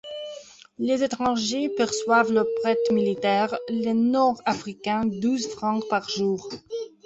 [0.79, 6.49] Les étrangers perçoivent le prêt militaire, les Nord-Africains douze francs par jour.